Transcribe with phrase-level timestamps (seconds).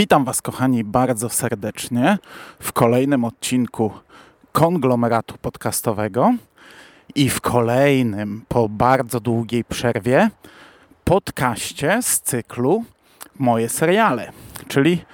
[0.00, 2.18] Witam Was, kochani, bardzo serdecznie
[2.60, 3.90] w kolejnym odcinku
[4.52, 6.34] konglomeratu podcastowego
[7.14, 10.30] i w kolejnym, po bardzo długiej przerwie,
[11.04, 12.84] podcaście z cyklu
[13.38, 14.32] Moje seriale,
[14.68, 15.04] czyli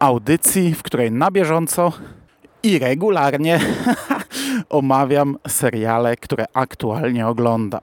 [0.00, 1.92] audycji, w której na bieżąco
[2.62, 3.60] i regularnie
[4.68, 7.80] omawiam seriale, które aktualnie oglądam.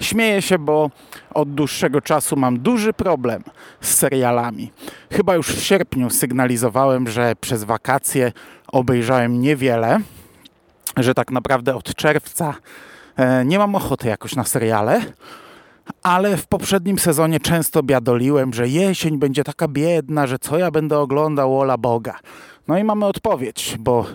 [0.00, 0.90] Śmieję się, bo
[1.34, 3.42] od dłuższego czasu mam duży problem
[3.80, 4.72] z serialami.
[5.12, 8.32] Chyba już w sierpniu sygnalizowałem, że przez wakacje
[8.68, 10.00] obejrzałem niewiele,
[10.96, 12.54] że tak naprawdę od czerwca
[13.16, 15.00] e, nie mam ochoty jakoś na seriale
[16.02, 20.98] ale w poprzednim sezonie często biadoliłem, że jesień będzie taka biedna, że co ja będę
[20.98, 22.18] oglądał, ola Boga.
[22.68, 24.06] No i mamy odpowiedź, bo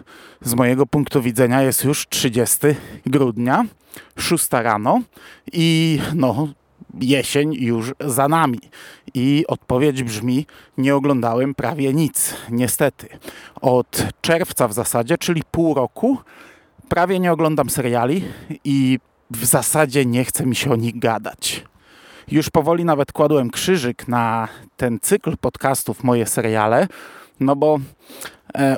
[0.41, 2.57] z mojego punktu widzenia jest już 30
[3.05, 3.65] grudnia,
[4.17, 5.01] 6 rano
[5.53, 6.47] i no
[6.99, 8.59] jesień już za nami.
[9.13, 10.45] I odpowiedź brzmi:
[10.77, 13.07] Nie oglądałem prawie nic, niestety.
[13.61, 16.17] Od czerwca w zasadzie, czyli pół roku,
[16.89, 18.23] prawie nie oglądam seriali
[18.63, 18.99] i
[19.31, 21.65] w zasadzie nie chce mi się o nich gadać.
[22.27, 26.87] Już powoli nawet kładłem krzyżyk na ten cykl podcastów, moje seriale,
[27.39, 27.79] no bo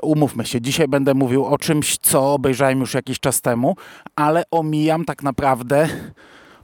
[0.02, 3.75] umówmy się, dzisiaj będę mówił o czymś, co obejrzałem już jakiś czas temu,
[4.16, 5.89] ale omijam tak naprawdę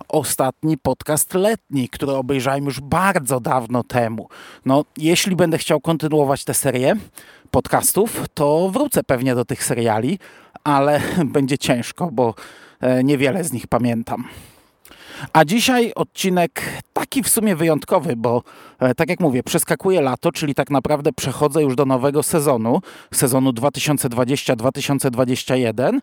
[0.10, 4.28] ostatni podcast letni, który obejrzałem już bardzo dawno temu.
[4.66, 6.96] No, jeśli będę chciał kontynuować tę serię
[7.52, 10.20] podcastów, to wrócę pewnie do tych seriali,
[10.64, 12.34] ale będzie ciężko, bo
[12.82, 14.24] e, niewiele z nich pamiętam.
[15.34, 16.62] A dzisiaj odcinek
[16.94, 18.44] taki w sumie wyjątkowy, bo
[18.80, 22.82] e, tak jak mówię, przeskakuje lato, czyli tak naprawdę przechodzę już do nowego sezonu,
[23.14, 26.00] sezonu 2020-2021,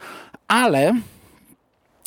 [0.49, 0.93] ale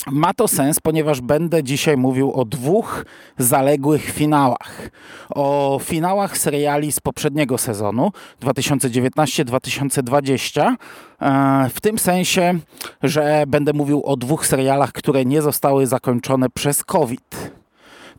[0.06, 3.04] ma to sens, ponieważ będę dzisiaj mówił o dwóch
[3.38, 4.90] zaległych finałach.
[5.30, 8.12] O finałach seriali z poprzedniego sezonu
[8.42, 10.74] 2019-2020.
[11.20, 12.58] E, w tym sensie,
[13.02, 17.52] że będę mówił o dwóch serialach, które nie zostały zakończone przez COVID.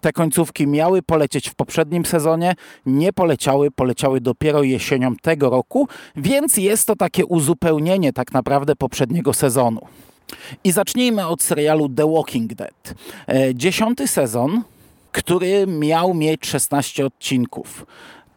[0.01, 2.55] Te końcówki miały polecieć w poprzednim sezonie,
[2.85, 9.33] nie poleciały, poleciały dopiero jesienią tego roku, więc jest to takie uzupełnienie tak naprawdę poprzedniego
[9.33, 9.81] sezonu.
[10.63, 12.93] I zacznijmy od serialu The Walking Dead.
[13.27, 14.61] E, dziesiąty sezon,
[15.11, 17.85] który miał mieć 16 odcinków.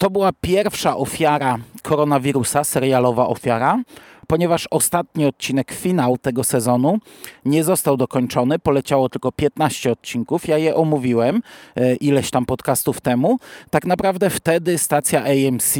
[0.04, 3.82] To była pierwsza ofiara koronawirusa, serialowa ofiara
[4.26, 6.98] ponieważ ostatni odcinek, finał tego sezonu
[7.44, 10.48] nie został dokończony, poleciało tylko 15 odcinków.
[10.48, 11.43] Ja je omówiłem
[11.76, 13.38] e, ileś tam podcastów temu.
[13.70, 15.75] Tak naprawdę wtedy stacja AMC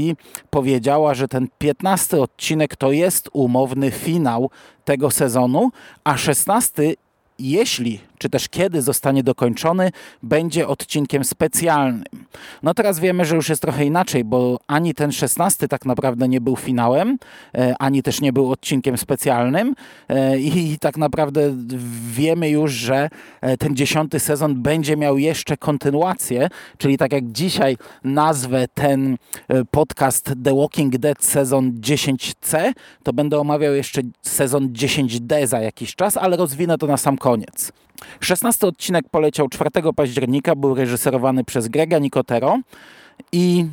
[0.51, 4.51] powiedziała, że ten 15 odcinek to jest umowny finał
[4.85, 5.71] tego sezonu,
[6.05, 6.95] a 16
[7.39, 9.91] jeśli czy też kiedy zostanie dokończony,
[10.23, 12.05] będzie odcinkiem specjalnym.
[12.63, 16.41] No teraz wiemy, że już jest trochę inaczej, bo ani ten szesnasty tak naprawdę nie
[16.41, 17.19] był finałem,
[17.55, 19.75] e, ani też nie był odcinkiem specjalnym
[20.09, 21.57] e, i tak naprawdę
[22.11, 23.09] wiemy już, że
[23.41, 26.49] e, ten dziesiąty sezon będzie miał jeszcze kontynuację,
[26.79, 29.17] czyli tak jak dzisiaj nazwę ten
[29.71, 36.17] podcast The Walking Dead sezon 10C, to będę omawiał jeszcze sezon 10D za jakiś czas,
[36.17, 37.73] ale rozwinę to na sam koniec.
[38.21, 42.59] 16 odcinek poleciał 4 października, był reżyserowany przez Grega Nicotero
[43.33, 43.67] i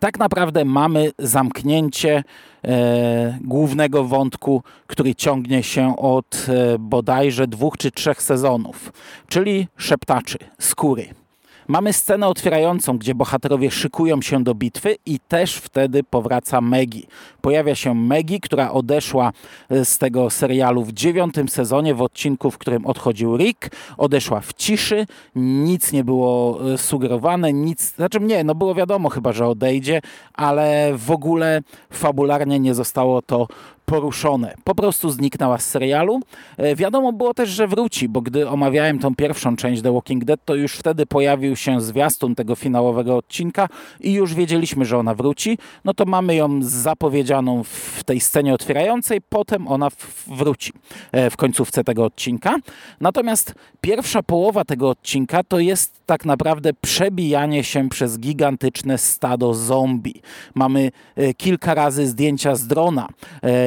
[0.00, 2.24] tak naprawdę mamy zamknięcie
[2.64, 8.92] e, głównego wątku, który ciągnie się od e, bodajże dwóch czy trzech sezonów,
[9.28, 11.25] czyli szeptaczy, skóry.
[11.68, 17.06] Mamy scenę otwierającą, gdzie bohaterowie szykują się do bitwy i też wtedy powraca Megi.
[17.40, 19.32] Pojawia się Megi, która odeszła
[19.70, 23.68] e, z tego serialu w dziewiątym sezonie, w odcinku, w którym odchodził Rick.
[23.98, 25.06] Odeszła w ciszy,
[25.36, 30.00] nic nie było e, sugerowane, nic, znaczy nie, no było wiadomo chyba, że odejdzie,
[30.34, 33.48] ale w ogóle fabularnie nie zostało to
[33.86, 34.54] poruszone.
[34.64, 36.20] Po prostu zniknęła z serialu.
[36.56, 40.40] E, wiadomo było też, że wróci, bo gdy omawiałem tą pierwszą część The Walking Dead,
[40.44, 43.68] to już wtedy pojawił się zwiastun tego finałowego odcinka
[44.00, 45.58] i już wiedzieliśmy, że ona wróci.
[45.84, 49.88] No to mamy ją zapowiedzianą w tej scenie otwierającej, potem ona
[50.26, 50.72] wróci
[51.12, 52.56] e, w końcówce tego odcinka.
[53.00, 60.22] Natomiast pierwsza połowa tego odcinka to jest tak naprawdę przebijanie się przez gigantyczne stado zombie.
[60.54, 63.08] Mamy e, kilka razy zdjęcia z drona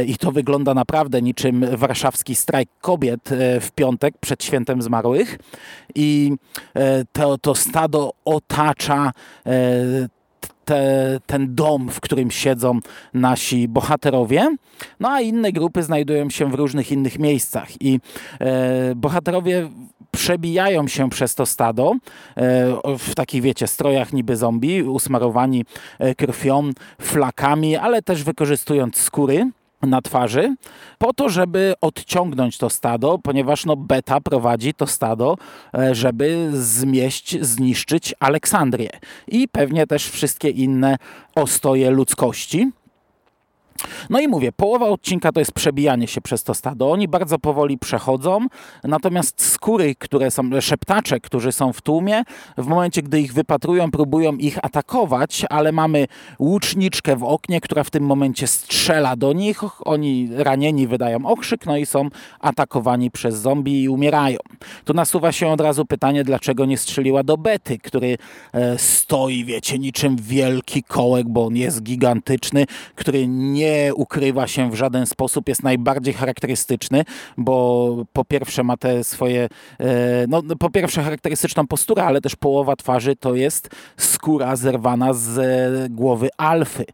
[0.09, 5.39] i to wygląda naprawdę niczym warszawski strajk kobiet e, w piątek przed świętem zmarłych.
[5.95, 6.31] I
[6.73, 9.11] e, to, to stado otacza
[9.45, 9.51] e,
[10.65, 12.79] te, ten dom, w którym siedzą
[13.13, 14.55] nasi bohaterowie.
[14.99, 17.81] No a inne grupy znajdują się w różnych innych miejscach.
[17.81, 17.99] I
[18.95, 19.69] bohaterowie
[20.11, 21.93] przebijają się przez to stado
[22.99, 25.65] w takich, wiecie, strojach niby zombie, usmarowani
[26.17, 26.71] krwią,
[27.01, 29.51] flakami, ale też wykorzystując skóry
[29.81, 30.55] na twarzy,
[30.97, 35.37] po to, żeby odciągnąć to stado, ponieważ no, beta prowadzi to stado,
[35.77, 38.89] e, żeby zmieść, zniszczyć Aleksandrię
[39.27, 40.97] i pewnie też wszystkie inne
[41.35, 42.71] ostoje ludzkości.
[44.09, 46.91] No i mówię, połowa odcinka to jest przebijanie się przez to stado.
[46.91, 48.47] Oni bardzo powoli przechodzą,
[48.83, 52.23] natomiast skóry, które są, szeptacze, którzy są w tłumie,
[52.57, 56.07] w momencie, gdy ich wypatrują, próbują ich atakować, ale mamy
[56.39, 59.61] łuczniczkę w oknie, która w tym momencie strzela do nich.
[59.87, 62.09] Oni ranieni wydają okrzyk, no i są
[62.39, 64.37] atakowani przez zombie i umierają.
[64.85, 68.17] Tu nasuwa się od razu pytanie, dlaczego nie strzeliła do Bety, który
[68.53, 72.65] e, stoi, wiecie, niczym wielki kołek, bo on jest gigantyczny,
[72.95, 77.05] który nie nie ukrywa się w żaden sposób, jest najbardziej charakterystyczny,
[77.37, 79.49] bo po pierwsze ma te swoje,
[79.79, 85.91] e, no po pierwsze charakterystyczną posturę, ale też połowa twarzy to jest skóra zerwana z
[85.91, 86.85] głowy alfy.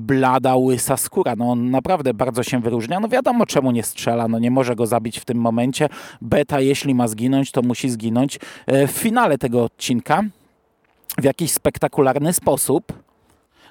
[0.00, 1.34] Blada, łysa skóra.
[1.36, 3.00] No on naprawdę bardzo się wyróżnia.
[3.00, 5.88] No wiadomo czemu nie strzela, no nie może go zabić w tym momencie.
[6.20, 10.22] Beta jeśli ma zginąć, to musi zginąć e, w finale tego odcinka
[11.18, 13.03] w jakiś spektakularny sposób.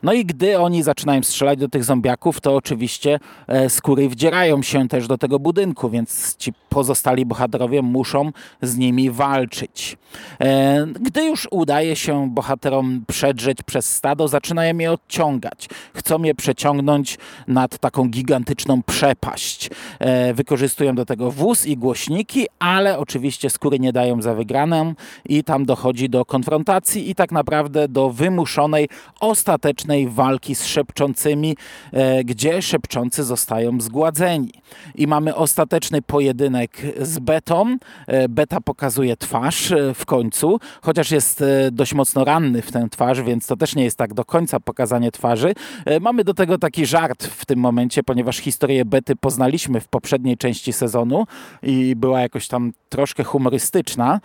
[0.03, 4.87] No i gdy oni zaczynają strzelać do tych zombiaków, to oczywiście e, skóry wdzierają się
[4.87, 9.97] też do tego budynku, więc ci pozostali bohaterowie muszą z nimi walczyć.
[10.41, 15.69] E, gdy już udaje się bohaterom przedrzeć przez stado, zaczynają je odciągać.
[15.93, 17.17] Chcą je przeciągnąć
[17.47, 19.69] nad taką gigantyczną przepaść.
[19.99, 24.93] E, wykorzystują do tego wóz i głośniki, ale oczywiście skóry nie dają za wygraną
[25.25, 28.89] i tam dochodzi do konfrontacji i tak naprawdę do wymuszonej,
[29.19, 31.57] ostatecznej walki z szepczącymi,
[31.91, 34.51] e, gdzie szepczący zostają zgładzeni.
[34.95, 37.77] I mamy ostateczny pojedynek z Betą.
[38.07, 43.21] E, Beta pokazuje twarz e, w końcu, chociaż jest dość mocno ranny w tę twarz,
[43.21, 45.53] więc to też nie jest tak do końca pokazanie twarzy.
[46.01, 50.73] Mamy do tego taki żart w tym momencie, ponieważ historię Bety poznaliśmy w poprzedniej części
[50.73, 51.25] sezonu
[51.63, 54.19] i była jakoś tam troszkę humorystyczna,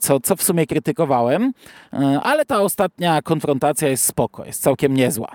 [0.00, 1.52] co, co w sumie krytykowałem,
[2.22, 5.28] ale ta ostatnia konfrontacja jest spoko, jest całkiem całkiem niezła.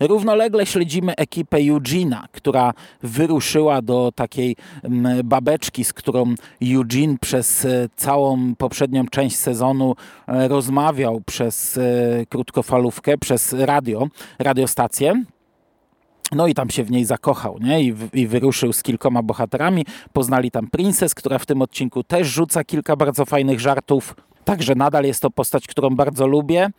[0.00, 2.72] Równolegle śledzimy ekipę Eugena, która
[3.02, 9.94] wyruszyła do takiej mm, babeczki, z którą Eugene przez e, całą poprzednią część sezonu
[10.28, 14.08] e, rozmawiał przez e, krótkofalówkę, przez radio,
[14.38, 15.24] radiostację.
[16.32, 17.82] No i tam się w niej zakochał, nie?
[17.82, 19.86] I, I, wyruszył z kilkoma bohaterami.
[20.12, 24.14] Poznali tam Princess, która w tym odcinku też rzuca kilka bardzo fajnych żartów.
[24.44, 26.70] Także nadal jest to postać, którą bardzo lubię.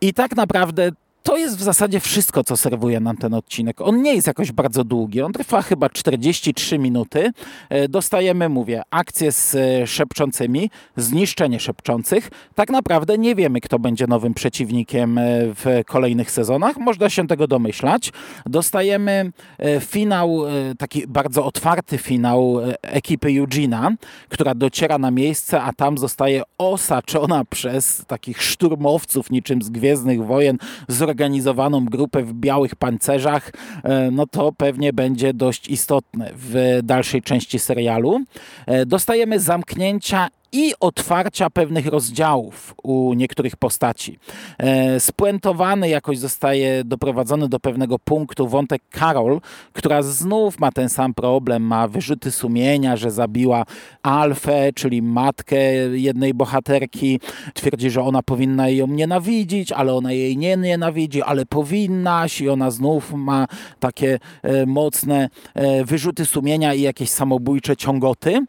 [0.00, 0.90] I tak naprawdę
[1.28, 3.80] to jest w zasadzie wszystko, co serwuje nam ten odcinek.
[3.80, 7.30] On nie jest jakoś bardzo długi, on trwa chyba 43 minuty.
[7.68, 12.30] E, dostajemy, mówię, akcję z e, szepczącymi, zniszczenie szepczących.
[12.54, 16.76] Tak naprawdę nie wiemy, kto będzie nowym przeciwnikiem e, w kolejnych sezonach.
[16.76, 18.12] Można się tego domyślać.
[18.46, 19.32] Dostajemy
[19.80, 20.42] finał,
[20.78, 23.90] taki bardzo otwarty finał ekipy Eugena,
[24.28, 30.58] która dociera na miejsce, a tam zostaje osaczona przez takich szturmowców niczym z Gwiezdnych Wojen,
[30.88, 33.50] zorganizowanych zorganizowaną grupę w białych pancerzach,
[33.84, 38.20] e, no to pewnie będzie dość istotne w dalszej części serialu.
[38.66, 44.18] E, dostajemy zamknięcia i otwarcia pewnych rozdziałów u niektórych postaci.
[44.58, 49.40] E, spuentowany jakoś zostaje doprowadzony do pewnego punktu wątek Carol,
[49.72, 53.64] która znów ma ten sam problem, ma wyrzuty sumienia, że zabiła
[54.02, 55.58] Alfę, czyli matkę
[55.92, 57.20] jednej bohaterki.
[57.54, 62.70] Twierdzi, że ona powinna ją nienawidzić, ale ona jej nie nienawidzi, ale powinnaś i ona
[62.70, 63.46] znów ma
[63.80, 68.46] takie e, mocne e, wyrzuty sumienia i jakieś samobójcze ciągoty.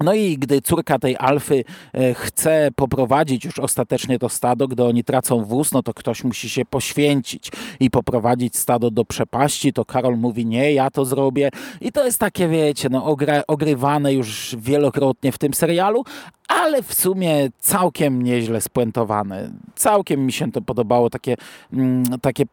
[0.00, 5.04] No i gdy córka tej Alfy e, chce poprowadzić już ostatecznie to stado, gdy oni
[5.04, 7.50] tracą wóz, no to ktoś musi się poświęcić
[7.80, 11.50] i poprowadzić stado do przepaści, to Karol mówi nie, ja to zrobię.
[11.80, 16.04] I to jest takie, wiecie, no ogrywane już wielokrotnie w tym serialu,
[16.48, 19.50] ale w sumie całkiem nieźle spuentowane.
[19.74, 21.36] Całkiem mi się to podobało, takie,
[21.72, 22.44] mm, takie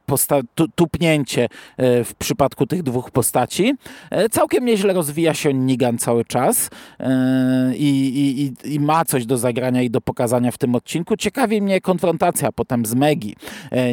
[0.76, 3.74] tupnięcie e, w przypadku tych dwóch postaci.
[4.10, 6.70] E, całkiem nieźle rozwija się Nigan cały czas
[7.76, 11.18] i, i, i ma coś do zagrania i do pokazania w tym odcinku.
[11.18, 13.36] Ciekawi mnie konfrontacja potem z Megi.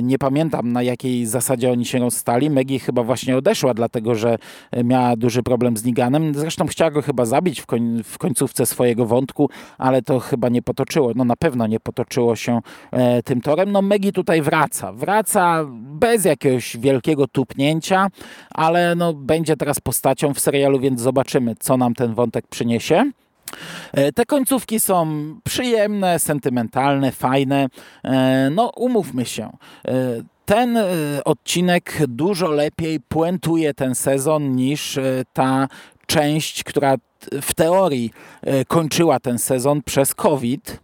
[0.03, 2.51] Nie pamiętam na jakiej zasadzie oni się rozstali.
[2.51, 4.37] Megi chyba właśnie odeszła, dlatego że
[4.85, 6.35] miała duży problem z Niganem.
[6.35, 10.63] Zresztą chciała go chyba zabić w, koń, w końcówce swojego wątku, ale to chyba nie
[10.63, 13.73] potoczyło, no na pewno nie potoczyło się e, tym torem.
[13.73, 18.09] No Megi tutaj wraca, wraca bez jakiegoś wielkiego tupnięcia,
[18.51, 23.11] ale no będzie teraz postacią w serialu, więc zobaczymy, co nam ten wątek przyniesie.
[23.93, 25.07] E, te końcówki są
[25.45, 27.67] przyjemne, sentymentalne, fajne.
[28.05, 29.45] E, no, umówmy się.
[29.89, 29.93] E,
[30.45, 30.79] ten
[31.25, 34.99] odcinek dużo lepiej puentuje ten sezon niż
[35.33, 35.69] ta
[36.07, 36.95] część, która
[37.43, 38.11] w teorii
[38.69, 40.81] kończyła ten sezon przez COVID.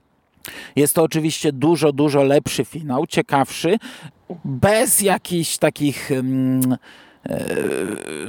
[0.77, 3.77] Jest to oczywiście dużo, dużo lepszy finał, ciekawszy,
[4.45, 6.77] bez jakichś takich, mm,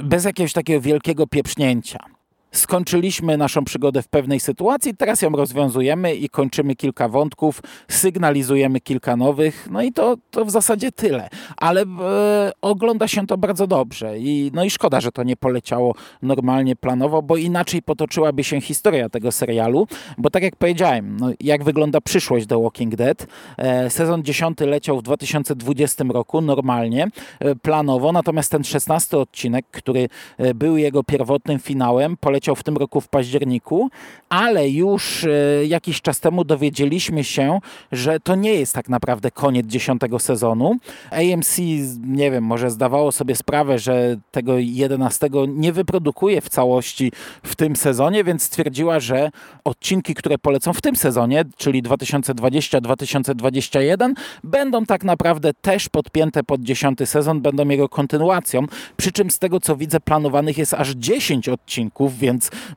[0.02, 2.17] bez jakiegoś takiego wielkiego pieprznięcia
[2.52, 9.16] skończyliśmy naszą przygodę w pewnej sytuacji, teraz ją rozwiązujemy i kończymy kilka wątków, sygnalizujemy kilka
[9.16, 11.28] nowych, no i to, to w zasadzie tyle.
[11.56, 15.94] Ale e, ogląda się to bardzo dobrze i, no i szkoda, że to nie poleciało
[16.22, 19.86] normalnie planowo, bo inaczej potoczyłaby się historia tego serialu,
[20.18, 23.26] bo tak jak powiedziałem, no, jak wygląda przyszłość The Walking Dead,
[23.56, 27.08] e, sezon 10 leciał w 2020 roku normalnie,
[27.40, 32.62] e, planowo, natomiast ten 16 odcinek, który e, był jego pierwotnym finałem, poleciał poleciał w
[32.62, 33.90] tym roku w październiku,
[34.28, 35.30] ale już e,
[35.66, 37.58] jakiś czas temu dowiedzieliśmy się,
[37.92, 40.76] że to nie jest tak naprawdę koniec dziesiątego sezonu.
[41.10, 41.58] AMC,
[42.04, 47.76] nie wiem, może zdawało sobie sprawę, że tego jedenastego nie wyprodukuje w całości w tym
[47.76, 49.30] sezonie, więc stwierdziła, że
[49.64, 54.12] odcinki, które polecą w tym sezonie, czyli 2020-2021,
[54.44, 58.66] będą tak naprawdę też podpięte pod dziesiąty sezon, będą jego kontynuacją.
[58.96, 62.27] Przy czym z tego co widzę, planowanych jest aż 10 odcinków, więc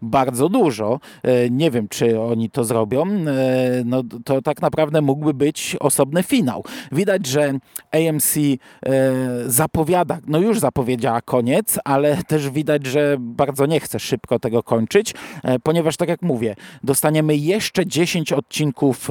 [0.01, 0.99] bardzo dużo.
[1.23, 3.05] E, nie wiem, czy oni to zrobią.
[3.05, 3.25] E,
[3.85, 6.63] no, to tak naprawdę mógłby być osobny finał.
[6.91, 7.53] Widać, że
[7.91, 8.51] AMC e,
[9.45, 15.13] zapowiada, no już zapowiedziała koniec, ale też widać, że bardzo nie chce szybko tego kończyć,
[15.63, 19.09] ponieważ tak jak mówię, dostaniemy jeszcze 10 odcinków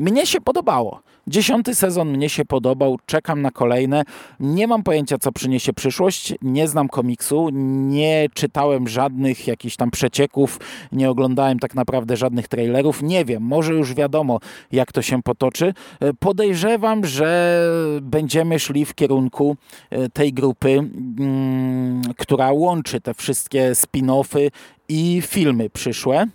[0.00, 1.02] Mnie się podobało.
[1.26, 4.02] Dziesiąty sezon mnie się podobał, czekam na kolejne.
[4.40, 6.34] Nie mam pojęcia, co przyniesie przyszłość.
[6.42, 7.48] Nie znam komiksu,
[7.88, 10.60] nie czytałem żadnych jakichś tam przecieków,
[10.92, 13.02] nie oglądałem tak naprawdę żadnych trailerów.
[13.02, 14.40] Nie wiem, może już wiadomo,
[14.72, 15.74] jak to się potoczy.
[16.18, 17.60] Podejrzewam, że
[18.02, 19.56] będziemy szli w kierunku
[19.90, 24.50] e, tej grupy, mm, która łączy te wszystkie spin-offy
[24.88, 26.26] i filmy przyszłe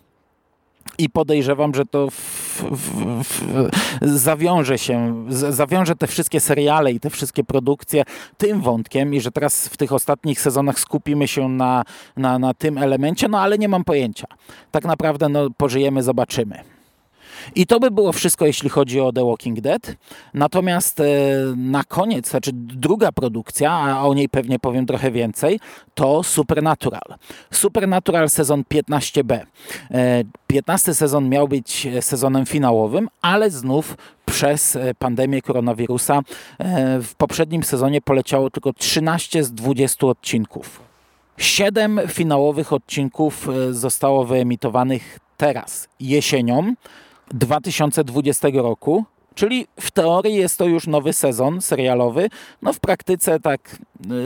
[1.00, 3.50] i podejrzewam, że to w, w, w,
[4.02, 8.04] zawiąże się, zawiąże te wszystkie seriale i te wszystkie produkcje
[8.38, 11.84] tym wątkiem i że teraz w tych ostatnich sezonach skupimy się na,
[12.18, 14.28] na, na tym elemencie, no ale nie mam pojęcia.
[14.72, 16.79] Tak naprawdę no, pożyjemy, zobaczymy.
[17.56, 19.96] I to by było wszystko, jeśli chodzi o The Walking Dead.
[20.34, 21.06] Natomiast e,
[21.56, 25.60] na koniec, znaczy druga produkcja, a o niej pewnie powiem trochę więcej,
[25.94, 27.16] to Supernatural.
[27.52, 29.40] Supernatural sezon 15b.
[30.48, 36.22] 15 e, sezon miał być sezonem finałowym, ale znów przez e, pandemię koronawirusa
[37.02, 40.82] w poprzednim sezonie poleciało tylko 13 z 20 odcinków.
[41.38, 46.74] Siedem finałowych odcinków zostało wyemitowanych teraz, jesienią.
[47.34, 49.06] 2020 roku,
[49.36, 52.30] czyli w teorii jest to już nowy sezon serialowy.
[52.62, 53.78] No w praktyce tak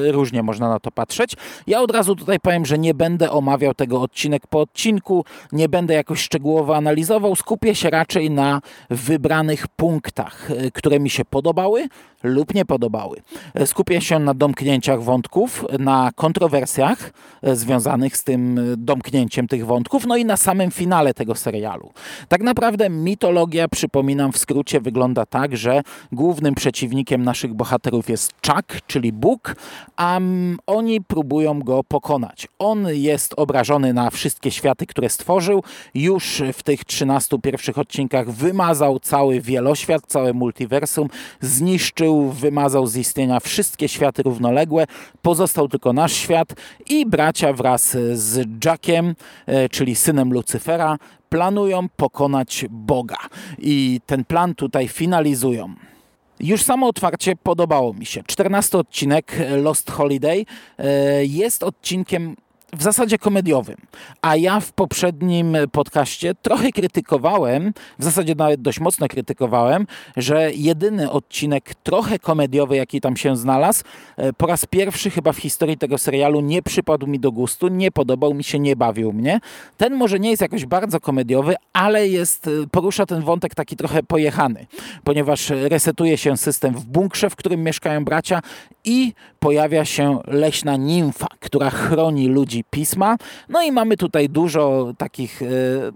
[0.05, 1.33] y, różnie można na to patrzeć.
[1.67, 5.93] Ja od razu tutaj powiem, że nie będę omawiał tego odcinek po odcinku, nie będę
[5.93, 11.87] jakoś szczegółowo analizował, skupię się raczej na wybranych punktach, y, które mi się podobały,
[12.23, 13.21] lub nie podobały.
[13.65, 17.11] Skupię się na domknięciach wątków, na kontrowersjach
[17.43, 21.91] związanych z tym domknięciem tych wątków, no i na samym finale tego serialu.
[22.27, 24.92] Tak naprawdę mitologia, przypominam w skrócie, wygląda
[25.29, 25.81] tak, że
[26.11, 29.55] głównym przeciwnikiem naszych bohaterów jest Chuck, czyli Bóg,
[29.95, 30.19] a
[30.67, 32.47] oni próbują go pokonać.
[32.59, 35.63] On jest obrażony na wszystkie światy, które stworzył.
[35.93, 41.07] Już w tych 13 pierwszych odcinkach wymazał cały wieloświat, całe multiversum,
[41.41, 44.85] zniszczył wymazał z istnienia wszystkie światy równoległe,
[45.21, 46.53] pozostał tylko nasz świat
[46.89, 50.97] i bracia wraz z Jackiem, e, czyli synem Lucyfera,
[51.33, 53.17] planują pokonać Boga.
[53.59, 55.73] I ten plan tutaj finalizują.
[56.39, 58.23] Już samo otwarcie podobało mi się.
[58.27, 60.45] 14 odcinek Lost Holiday
[60.77, 62.35] e, jest odcinkiem
[62.73, 63.77] w zasadzie komediowym.
[64.21, 69.87] A ja w poprzednim podcaście trochę krytykowałem, w zasadzie nawet dość mocno krytykowałem,
[70.17, 73.83] że jedyny odcinek trochę komediowy, jaki tam się znalazł,
[74.17, 77.91] e, po raz pierwszy chyba w historii tego serialu nie przypadł mi do gustu, nie
[77.91, 79.39] podobał mi się, nie bawił mnie.
[79.77, 84.03] Ten może nie jest jakoś bardzo komediowy, ale jest, e, porusza ten wątek taki trochę
[84.03, 84.65] pojechany,
[85.03, 88.41] ponieważ resetuje się system w bunkrze, w którym mieszkają bracia
[88.85, 93.17] i pojawia się leśna nimfa, która chroni ludzi pisma.
[93.49, 95.41] No i mamy tutaj dużo takich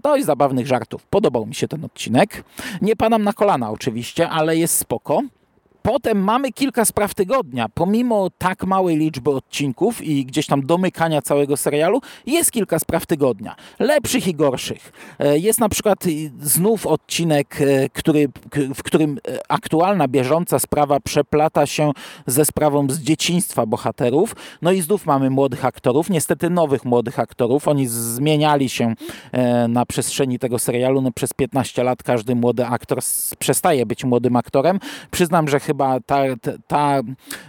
[0.02, 1.06] dość zabawnych żartów.
[1.06, 2.44] Podobał mi się ten odcinek.
[2.82, 5.22] Nie padam na kolana oczywiście, ale jest spoko.
[5.88, 7.68] Potem mamy kilka spraw tygodnia.
[7.74, 13.56] Pomimo tak małej liczby odcinków i gdzieś tam domykania całego serialu, jest kilka spraw tygodnia.
[13.78, 14.92] Lepszych i gorszych.
[15.18, 15.98] E, jest na przykład
[16.40, 18.28] znów odcinek, e, który,
[18.74, 21.92] w którym e, aktualna, bieżąca sprawa przeplata się
[22.26, 24.36] ze sprawą z dzieciństwa bohaterów.
[24.62, 27.68] No i znów mamy młodych aktorów, niestety nowych młodych aktorów.
[27.68, 28.94] Oni zmieniali się
[29.68, 31.00] na przestrzeni tego serialu.
[31.00, 32.98] No przez 15 lat każdy młody aktor
[33.38, 34.80] przestaje być młodym aktorem.
[35.10, 37.00] Przyznam, że chyba chyba ta, ta, ta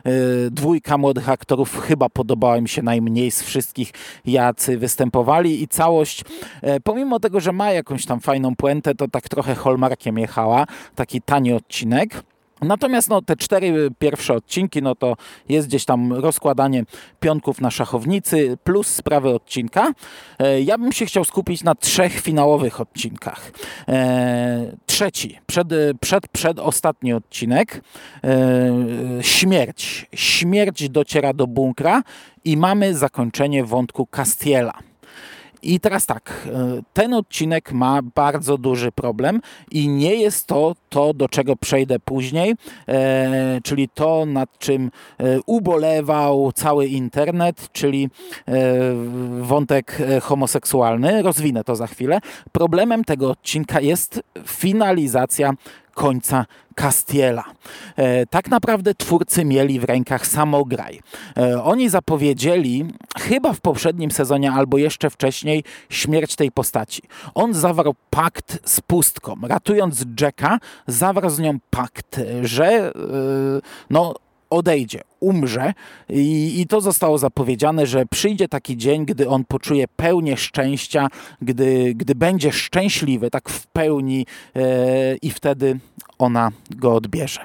[0.07, 3.91] y, dwójka młodych aktorów chyba podobała mi się najmniej z wszystkich,
[4.25, 9.29] jacy występowali i całość, y, pomimo tego, że ma jakąś tam fajną puentę, to tak
[9.29, 12.24] trochę Hallmarkiem jechała, taki tani odcinek.
[12.61, 15.15] Natomiast no, te cztery pierwsze odcinki, no to
[15.49, 16.83] jest gdzieś tam rozkładanie
[17.19, 19.93] pionków na szachownicy plus sprawy odcinka.
[20.39, 23.51] E, ja bym się chciał skupić na trzech finałowych odcinkach.
[23.87, 25.67] E, trzeci, przed,
[26.01, 27.81] przed, przed ostatni odcinek,
[28.23, 28.69] e,
[29.21, 30.05] śmierć.
[30.15, 32.03] Śmierć dociera do bunkra
[32.45, 34.88] i mamy zakończenie wątku Castiela.
[35.63, 41.13] I teraz tak, e, ten odcinek ma bardzo duży problem i nie jest to to,
[41.13, 42.55] do czego przejdę później,
[42.87, 48.09] e, czyli to, nad czym e, ubolewał cały internet, czyli
[49.41, 51.21] wątek homoseksualny.
[51.21, 52.19] Rozwinę to za chwilę.
[52.51, 55.53] Problemem tego odcinka jest finalizacja
[55.93, 57.43] końca Castiela.
[57.96, 61.00] E, tak naprawdę twórcy mieli w rękach samograj.
[61.38, 62.86] E, oni zapowiedzieli
[63.19, 67.01] chyba w poprzednim sezonie albo jeszcze wcześniej śmierć tej postaci.
[67.36, 69.36] On zawarł pakt z pustką.
[69.43, 72.91] Ratując Jacka, zawarł z nią pakt, że e,
[73.89, 74.15] no,
[74.49, 75.73] odejdzie, umrze
[76.09, 81.07] I, i, to zostało zapowiedziane, że przyjdzie taki dzień, gdy on poczuje pełnię szczęścia,
[81.41, 85.79] gdy, gdy będzie szczęśliwy, tak w pełni e, i wtedy
[86.19, 87.41] ona go odbierze.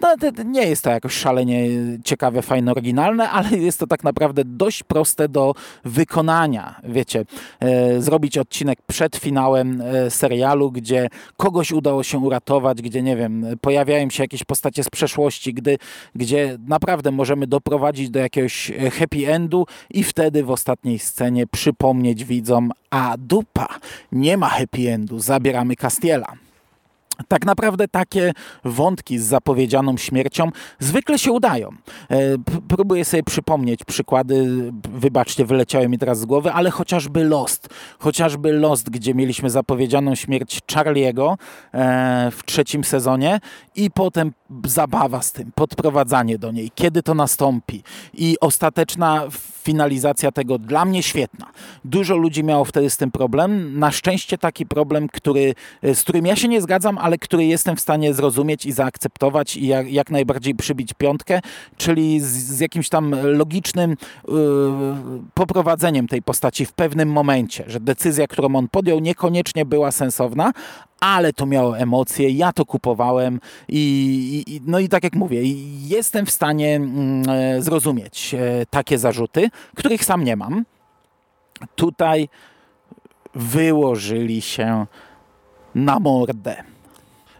[0.00, 1.68] No, nie jest to jakoś szalenie
[2.04, 5.54] ciekawe, fajne, oryginalne, ale jest to tak naprawdę dość proste do
[5.84, 6.80] wykonania.
[6.84, 7.24] Wiecie,
[7.60, 13.46] e, zrobić odcinek przed finałem e, serialu, gdzie kogoś udało się uratować, gdzie, nie wiem,
[13.60, 15.78] pojawiają się jakieś postacie z przeszłości, gdy,
[16.14, 22.72] gdzie naprawdę możemy doprowadzić do jakiegoś happy endu i wtedy w ostatniej scenie przypomnieć widzom,
[22.90, 23.68] a dupa,
[24.12, 26.43] nie ma happy endu, zabieramy Castiela.
[27.28, 28.32] Tak naprawdę takie
[28.64, 31.68] wątki z zapowiedzianą śmiercią zwykle się udają.
[32.10, 32.16] E,
[32.68, 37.68] próbuję sobie przypomnieć przykłady, wybaczcie, wyleciały mi teraz z głowy, ale chociażby Lost.
[37.98, 41.34] Chociażby Lost, gdzie mieliśmy zapowiedzianą śmierć Charlie'ego
[41.74, 43.40] e, w trzecim sezonie
[43.76, 44.32] i potem
[44.66, 47.82] zabawa z tym, podprowadzanie do niej, kiedy to nastąpi
[48.14, 49.26] i ostateczna
[49.64, 51.46] finalizacja tego dla mnie świetna.
[51.84, 53.78] Dużo ludzi miało wtedy z tym problem.
[53.78, 57.80] Na szczęście taki problem, który, z którym ja się nie zgadzam, ale który jestem w
[57.80, 61.40] stanie zrozumieć i zaakceptować i jak, jak najbardziej przybić piątkę,
[61.76, 63.90] czyli z, z jakimś tam logicznym
[64.28, 64.34] yy,
[65.34, 70.52] poprowadzeniem tej postaci w pewnym momencie, że decyzja, którą on podjął, niekoniecznie była sensowna,
[71.04, 75.40] ale to miało emocje, ja to kupowałem i, i, no i tak jak mówię,
[75.88, 80.64] jestem w stanie mm, e, zrozumieć e, takie zarzuty, których sam nie mam.
[81.74, 82.28] Tutaj
[83.34, 84.86] wyłożyli się
[85.74, 86.56] na mordę.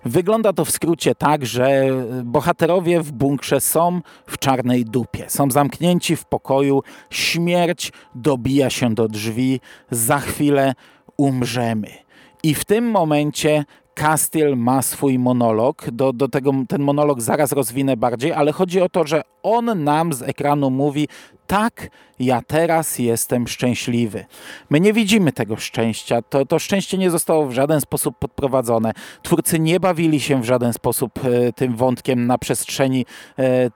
[0.05, 1.85] Wygląda to w skrócie tak, że
[2.25, 5.25] bohaterowie w bunkrze są w czarnej dupie.
[5.29, 10.75] Są zamknięci w pokoju, śmierć dobija się do drzwi, za chwilę
[11.17, 12.04] umrzemy.
[12.45, 15.91] I w tym momencie Castiel ma swój monolog.
[15.91, 20.13] Do, do tego ten monolog zaraz rozwinę bardziej, ale chodzi o to, że on nam
[20.13, 21.09] z ekranu mówi:
[21.47, 24.25] Tak, ja teraz jestem szczęśliwy.
[24.71, 26.23] My nie widzimy tego szczęścia.
[26.23, 28.93] To, to szczęście nie zostało w żaden sposób podprowadzone.
[29.23, 33.07] Twórcy nie bawili się w żaden sposób e, tym wątkiem na przestrzeni
[33.39, 33.71] e,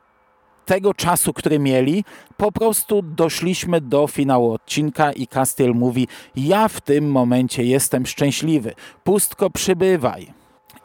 [0.69, 2.05] tego czasu, który mieli,
[2.37, 8.75] po prostu doszliśmy do finału odcinka i Castiel mówi: Ja w tym momencie jestem szczęśliwy.
[9.05, 10.33] Pustko, przybywaj.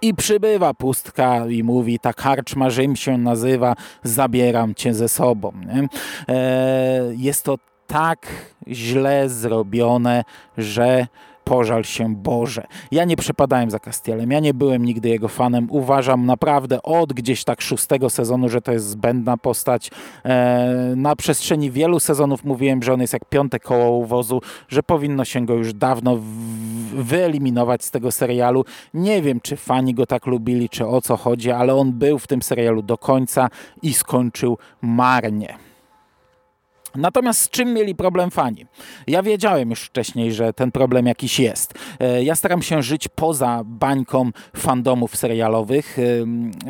[0.01, 5.51] I przybywa pustka i mówi, ta karczma Rzym się nazywa, zabieram cię ze sobą.
[6.27, 8.27] E, jest to tak
[8.67, 10.23] źle zrobione,
[10.57, 11.07] że
[11.43, 12.67] pożal się Boże.
[12.91, 15.67] Ja nie przepadałem za Castielem, ja nie byłem nigdy jego fanem.
[15.69, 19.91] Uważam naprawdę od gdzieś tak szóstego sezonu, że to jest zbędna postać.
[20.25, 25.25] E, na przestrzeni wielu sezonów mówiłem, że on jest jak piąte koło uwozu, że powinno
[25.25, 26.19] się go już dawno
[26.95, 28.65] wyeliminować z tego serialu.
[28.93, 32.27] Nie wiem, czy fani go tak lubili, czy o co chodzi, ale on był w
[32.27, 33.49] tym serialu do końca
[33.81, 35.72] i skończył marnie.
[36.95, 38.65] Natomiast z czym mieli problem fani?
[39.07, 41.73] Ja wiedziałem już wcześniej, że ten problem jakiś jest.
[41.99, 45.99] E, ja staram się żyć poza bańką fandomów serialowych.
[45.99, 46.03] E,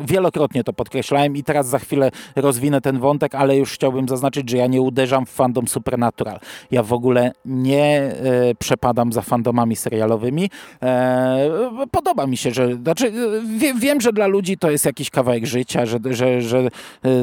[0.04, 4.56] wielokrotnie to podkreślałem i teraz za chwilę rozwinę ten wątek, ale już chciałbym zaznaczyć, że
[4.56, 6.40] ja nie uderzam w fandom Supernatural.
[6.70, 8.14] Ja w ogóle nie e,
[8.58, 10.50] przepadam za fandomami serialowymi.
[11.90, 13.12] Podoba mi się, że znaczy,
[13.80, 16.68] wiem, że dla ludzi to jest jakiś kawałek życia, że, że, że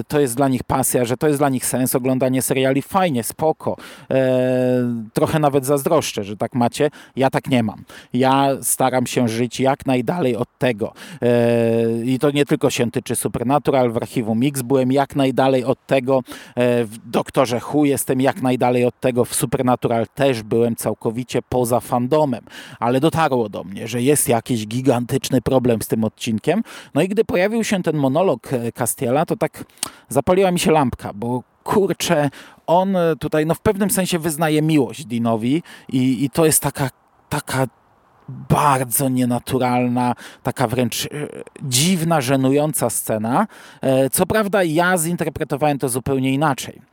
[0.07, 3.77] to jest dla nich pasja, że to jest dla nich sens oglądanie seriali fajnie, spoko.
[4.11, 6.89] E, trochę nawet zazdroszczę, że tak macie.
[7.15, 7.83] Ja tak nie mam.
[8.13, 10.93] Ja staram się żyć jak najdalej od tego.
[11.21, 15.87] E, I to nie tylko się tyczy Supernatural, w archiwum Mix byłem jak najdalej od
[15.87, 16.19] tego.
[16.55, 19.25] E, w Doktorze Hu jestem jak najdalej od tego.
[19.25, 22.41] W Supernatural też byłem całkowicie poza fandomem.
[22.79, 26.63] Ale dotarło do mnie, że jest jakiś gigantyczny problem z tym odcinkiem.
[26.93, 29.63] No i gdy pojawił się ten monolog Castiela, to tak
[30.09, 32.29] zapaliła mi się lampka, bo kurczę,
[32.71, 36.89] on tutaj no, w pewnym sensie wyznaje miłość Dinowi i, i to jest taka,
[37.29, 37.67] taka
[38.49, 41.09] bardzo nienaturalna, taka wręcz e,
[41.61, 43.47] dziwna, żenująca scena.
[43.81, 46.90] E, co prawda ja zinterpretowałem to zupełnie inaczej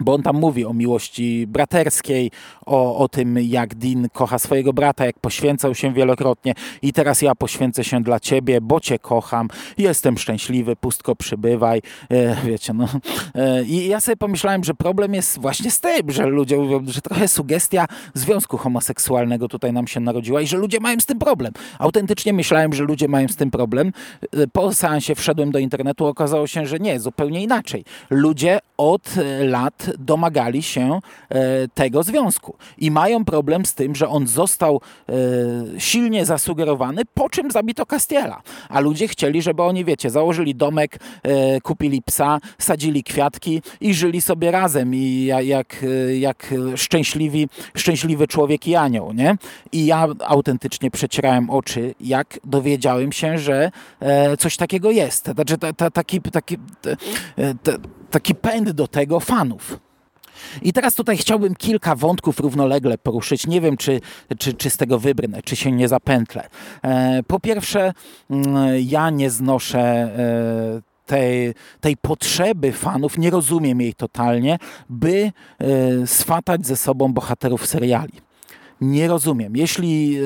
[0.00, 2.30] bo on tam mówi o miłości braterskiej,
[2.66, 7.34] o, o tym, jak Dean kocha swojego brata, jak poświęcał się wielokrotnie i teraz ja
[7.34, 12.88] poświęcę się dla ciebie, bo cię kocham, jestem szczęśliwy, pustko przybywaj, e, wiecie, no.
[13.34, 17.00] E, I ja sobie pomyślałem, że problem jest właśnie z tym, że ludzie mówią, że
[17.00, 21.52] trochę sugestia związku homoseksualnego tutaj nam się narodziła i że ludzie mają z tym problem.
[21.78, 23.92] Autentycznie myślałem, że ludzie mają z tym problem.
[24.32, 27.84] E, po seansie wszedłem do internetu, okazało się, że nie, zupełnie inaczej.
[28.10, 34.26] Ludzie od lat domagali się e, tego związku i mają problem z tym, że on
[34.26, 35.12] został e,
[35.80, 38.42] silnie zasugerowany, po czym zabito Castiela.
[38.68, 44.20] A ludzie chcieli, żeby oni, wiecie, założyli domek, e, kupili psa, sadzili kwiatki i żyli
[44.20, 45.84] sobie razem i jak,
[46.18, 49.36] jak szczęśliwi, szczęśliwy człowiek i anioł, nie?
[49.72, 53.70] I ja autentycznie przecierałem oczy, jak dowiedziałem się, że
[54.38, 55.26] coś takiego jest.
[55.34, 55.56] Znaczy,
[55.92, 56.56] taki, taki,
[58.10, 59.78] taki pęd do tego fanów.
[60.62, 63.46] I teraz tutaj chciałbym kilka wątków równolegle poruszyć.
[63.46, 64.00] Nie wiem, czy,
[64.38, 66.48] czy, czy z tego wybrnę, czy się nie zapętlę.
[66.82, 67.92] E, po pierwsze,
[68.30, 76.06] mm, ja nie znoszę e, tej, tej potrzeby fanów, nie rozumiem jej totalnie, by e,
[76.06, 78.29] swatać ze sobą bohaterów seriali
[78.80, 79.56] nie rozumiem.
[79.56, 80.20] Jeśli e,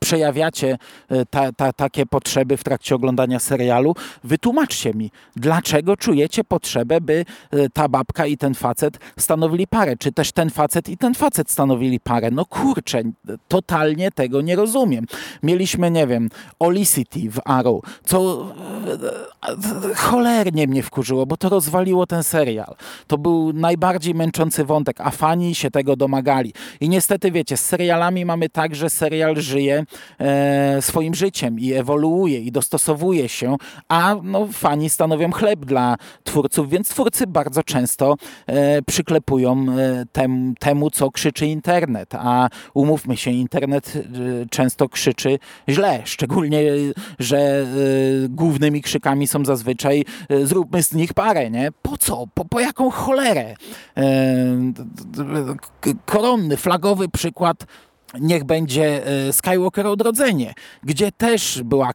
[0.00, 7.00] przejawiacie e, ta, ta, takie potrzeby w trakcie oglądania serialu, wytłumaczcie mi, dlaczego czujecie potrzebę,
[7.00, 11.14] by e, ta babka i ten facet stanowili parę, czy też ten facet i ten
[11.14, 12.30] facet stanowili parę.
[12.30, 13.02] No kurczę,
[13.48, 15.06] totalnie tego nie rozumiem.
[15.42, 18.46] Mieliśmy, nie wiem, Olicity w Arrow, co
[19.96, 22.74] cholernie mnie wkurzyło, bo to rozwaliło ten serial.
[23.06, 26.52] To był najbardziej męczący wątek, a fani się tego domagali.
[26.80, 29.84] I niestety, wiecie, serial serialami mamy tak, że serial żyje
[30.20, 33.56] e, swoim życiem i ewoluuje i dostosowuje się,
[33.88, 40.54] a no, fani stanowią chleb dla twórców, więc twórcy bardzo często e, przyklepują e, tem,
[40.60, 44.00] temu, co krzyczy internet, a umówmy się, internet e,
[44.50, 46.62] często krzyczy źle, szczególnie,
[47.18, 47.64] że e,
[48.28, 50.04] głównymi krzykami są zazwyczaj
[50.44, 51.68] zróbmy z nich parę, nie?
[51.82, 52.24] Po co?
[52.34, 53.54] Po, po jaką cholerę?
[56.06, 57.66] koronny, flagowy przykład
[58.20, 61.92] niech będzie e, Skywalker Odrodzenie, gdzie też była,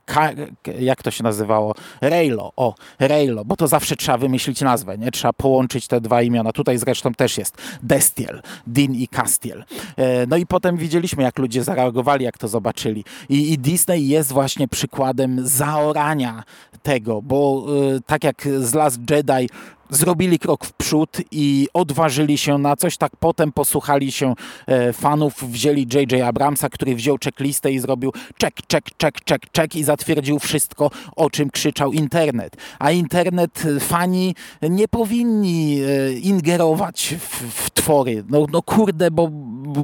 [0.79, 5.11] jak to się nazywało, Reylo, o, Reylo, bo to zawsze trzeba wymyślić nazwę, nie?
[5.11, 6.51] Trzeba połączyć te dwa imiona.
[6.51, 9.63] Tutaj zresztą też jest Destiel, Dean i Castiel.
[9.97, 13.03] E, no i potem widzieliśmy, jak ludzie zareagowali, jak to zobaczyli.
[13.29, 16.43] I, i Disney jest właśnie przykładem zaorania
[16.83, 19.49] tego, bo e, tak jak z Last Jedi
[19.95, 22.97] zrobili krok w przód i odważyli się na coś.
[22.97, 24.33] Tak potem posłuchali się
[24.67, 26.21] e, fanów, wzięli J.J.
[26.21, 31.29] Abramsa, który wziął checklistę i zrobił check, check, check, check, check i zatwierdził wszystko, o
[31.29, 32.57] czym krzyczał internet.
[32.79, 38.23] A internet, e, fani nie powinni e, ingerować w, w twory.
[38.29, 39.29] No, no kurde, bo,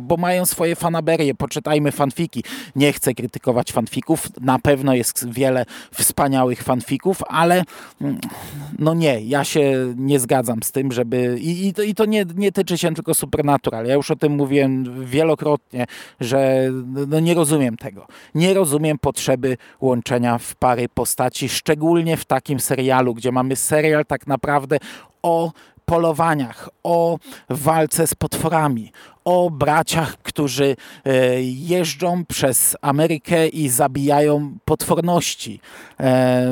[0.01, 1.35] bo mają swoje fanaberie.
[1.35, 2.43] Poczytajmy fanfiki.
[2.75, 4.27] Nie chcę krytykować fanfików.
[4.41, 7.63] Na pewno jest wiele wspaniałych fanfików, ale
[8.01, 8.19] mm,
[8.79, 11.37] no nie, ja się nie zgadzam z tym, żeby...
[11.39, 13.85] I, i to, i to nie, nie tyczy się tylko Supernatural.
[13.85, 15.85] Ja już o tym mówiłem wielokrotnie,
[16.19, 16.69] że
[17.07, 18.07] no nie rozumiem tego.
[18.35, 24.27] Nie rozumiem potrzeby łączenia w pary postaci, szczególnie w takim serialu, gdzie mamy serial tak
[24.27, 24.77] naprawdę
[25.21, 25.51] o
[25.89, 27.17] polowaniach, o
[27.49, 28.91] walce z potworami,
[29.29, 35.59] o braciach, którzy e, jeżdżą przez Amerykę i zabijają potworności.
[35.99, 36.45] E,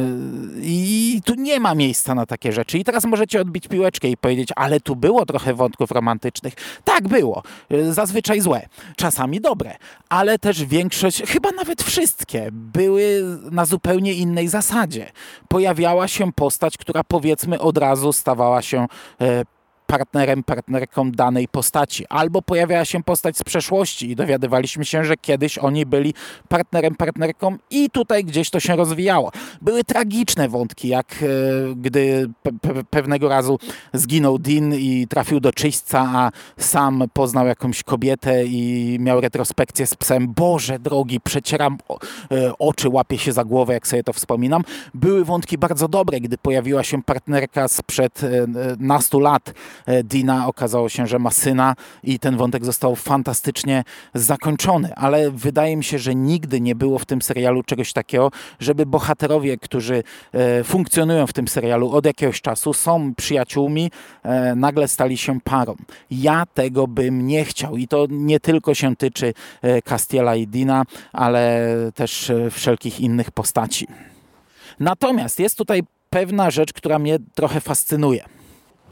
[0.61, 2.77] I tu nie ma miejsca na takie rzeczy.
[2.77, 6.53] I teraz możecie odbić piłeczkę i powiedzieć, ale tu było trochę wątków romantycznych.
[6.83, 7.43] Tak było.
[7.69, 8.67] E, zazwyczaj złe.
[8.95, 9.75] Czasami dobre.
[10.09, 15.11] Ale też większość, chyba nawet wszystkie, były na zupełnie innej zasadzie.
[15.47, 18.87] Pojawiała się postać, która powiedzmy od razu stawała się
[19.87, 22.05] partnerem, partnerką danej postaci.
[22.09, 26.13] Albo pojawiała się postać z przeszłości i dowiadywaliśmy się, że kiedyś oni byli
[26.49, 29.31] partnerem, partnerką i tutaj gdzieś to się rozwijało.
[29.61, 31.27] Były tragiczne wątki, jak e,
[31.75, 33.59] gdy pe pe pewnego razu
[33.93, 39.95] zginął Dean i trafił do czyśćca, a sam poznał jakąś kobietę i miał retrospekcję z
[39.95, 40.33] psem.
[40.33, 41.77] Boże drogi, przecieram
[42.31, 44.61] e, oczy, łapię się za głowę, jak sobie to wspominam.
[44.93, 48.29] Były wątki bardzo dobre, gdy pojawiła się partnerka sprzed e,
[48.79, 49.53] nastu lat,
[50.03, 50.47] Dina.
[50.47, 55.99] Okazało się, że ma syna i ten wątek został fantastycznie zakończony, ale wydaje mi się,
[55.99, 61.33] że nigdy nie było w tym serialu czegoś takiego, żeby bohaterowie, którzy e, funkcjonują w
[61.33, 63.91] tym serialu od jakiegoś czasu, są przyjaciółmi,
[64.23, 65.75] e, nagle stali się parą.
[66.11, 69.33] Ja tego bym nie chciał i to nie tylko się tyczy
[69.83, 73.87] Castiela i Dina, ale też wszelkich innych postaci.
[74.79, 78.25] Natomiast jest tutaj pewna rzecz, która mnie trochę fascynuje.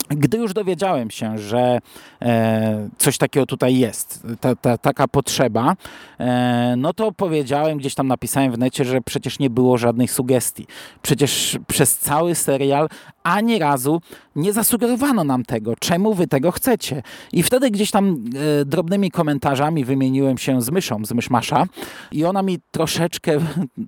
[0.10, 1.80] Gdy już dowiedziałem się, że
[2.22, 5.76] e, coś takiego tutaj jest, ta, ta, taka potrzeba,
[6.20, 10.68] e, no to powiedziałem, gdzieś tam napisałem w necie, że przecież nie było żadnej sugestii.
[11.02, 12.90] Przecież przez cały serial
[13.24, 14.02] ani razu
[14.36, 17.04] nie zasugerowano nam tego, czemu wy tego chcecie.
[17.34, 18.26] I wtedy gdzieś tam
[18.62, 21.66] e, drobnymi komentarzami wymieniłem się z myszą, z myszmasza
[22.12, 23.40] i ona mi troszeczkę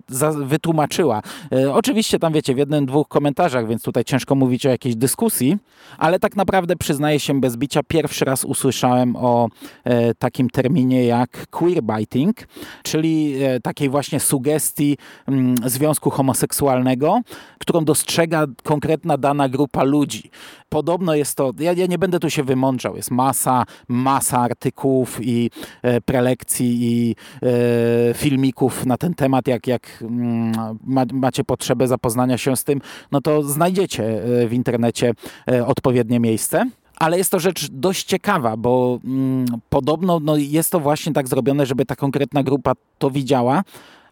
[0.53, 1.21] wytłumaczyła.
[1.51, 5.57] E, oczywiście tam wiecie, w jednym, dwóch komentarzach, więc tutaj ciężko mówić o jakiejś dyskusji,
[5.97, 9.47] ale tak naprawdę przyznaję się bez bicia, pierwszy raz usłyszałem o
[9.83, 12.47] e, takim terminie jak queerbiting,
[12.83, 17.21] czyli e, takiej właśnie sugestii m, mm, związku homoseksualnego,
[17.59, 20.31] którą dostrzega konkretna dana grupa ludzi.
[20.69, 25.51] Podobno jest to, ja, ja nie będę tu się wymądrzał, jest masa, masa artykułów i
[25.81, 32.37] e, prelekcji i e, filmików na ten temat, jak, jak mm, ma, macie potrzebę zapoznania
[32.37, 32.81] się z tym,
[33.11, 35.13] no to znajdziecie e, w internecie
[35.45, 36.69] e, odpowiednie miejsce.
[36.99, 41.65] Ale jest to rzecz dość ciekawa, bo mm, podobno no, jest to właśnie tak zrobione,
[41.65, 43.63] żeby ta konkretna grupa to widziała,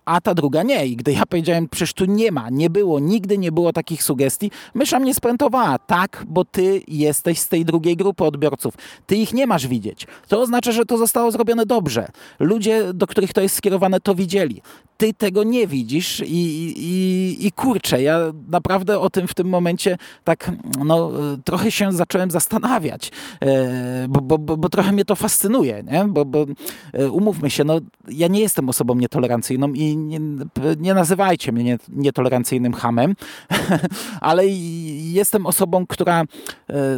[0.05, 0.85] a ta druga nie.
[0.85, 4.51] I gdy ja powiedziałem, przecież tu nie ma, nie było, nigdy nie było takich sugestii,
[4.73, 5.79] mysza mnie sprętowała.
[5.79, 8.73] Tak, bo ty jesteś z tej drugiej grupy odbiorców.
[9.07, 10.07] Ty ich nie masz widzieć.
[10.27, 12.07] To oznacza, że to zostało zrobione dobrze.
[12.39, 14.61] Ludzie, do których to jest skierowane, to widzieli
[14.97, 19.97] ty tego nie widzisz i, i, i kurczę, ja naprawdę o tym w tym momencie
[20.23, 20.51] tak
[20.85, 21.11] no,
[21.43, 26.05] trochę się zacząłem zastanawiać, e, bo, bo, bo, bo trochę mnie to fascynuje, nie?
[26.07, 26.45] Bo, bo
[26.93, 30.19] e, umówmy się, no, ja nie jestem osobą nietolerancyjną i nie,
[30.79, 33.15] nie nazywajcie mnie nietolerancyjnym hamem,
[34.21, 36.25] ale jestem osobą, która e,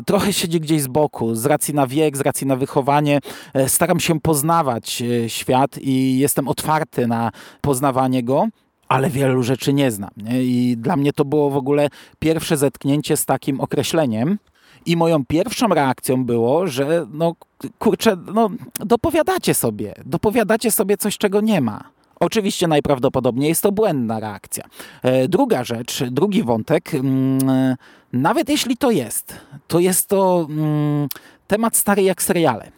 [0.05, 3.19] trochę siedzi gdzieś z boku, z racji na wiek, z racji na wychowanie,
[3.67, 7.31] staram się poznawać świat i jestem otwarty na
[7.61, 8.47] poznawanie go,
[8.87, 10.09] ale wielu rzeczy nie znam.
[10.17, 10.43] Nie?
[10.43, 14.37] I dla mnie to było w ogóle pierwsze zetknięcie z takim określeniem.
[14.85, 17.35] I moją pierwszą reakcją było, że no
[17.79, 21.83] kurczę, no dopowiadacie sobie, dopowiadacie sobie coś, czego nie ma.
[22.19, 24.63] Oczywiście najprawdopodobniej jest to błędna reakcja.
[25.03, 27.75] E, druga rzecz, drugi wątek, mm,
[28.13, 29.33] nawet jeśli to jest,
[29.67, 31.07] to jest to mm,
[31.47, 32.76] temat stary jak seriale.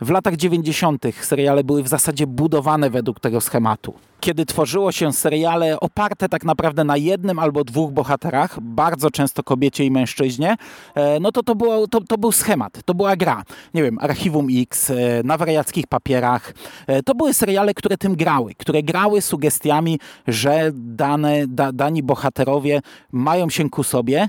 [0.00, 1.04] W latach 90.
[1.20, 6.84] seriale były w zasadzie budowane według tego schematu kiedy tworzyło się seriale oparte tak naprawdę
[6.84, 10.56] na jednym albo dwóch bohaterach, bardzo często kobiecie i mężczyźnie,
[10.94, 13.42] e, no to to, było, to, to był schemat, to była gra.
[13.74, 16.54] Nie wiem, Archiwum X, e, na wariackich papierach.
[16.86, 22.80] E, to były seriale, które tym grały, które grały sugestiami, że dane, da, dani bohaterowie
[23.12, 24.28] mają się ku sobie,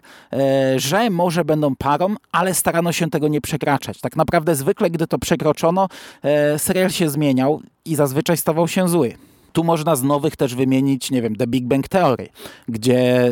[0.76, 4.02] że może będą parą, ale starano się tego nie przekraczać.
[4.02, 5.18] Tak naprawdę zwykle, gdy to
[5.60, 5.88] przekroczono,
[6.58, 9.14] serial się zmieniał i zazwyczaj stawał się zły.
[9.54, 12.28] Tu można z nowych też wymienić, nie wiem, The Big Bang Theory,
[12.68, 13.32] gdzie y,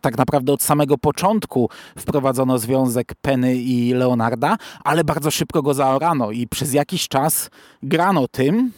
[0.00, 6.30] tak naprawdę od samego początku wprowadzono związek Penny i Leonarda, ale bardzo szybko go zaorano
[6.30, 7.50] i przez jakiś czas
[7.82, 8.72] grano tym,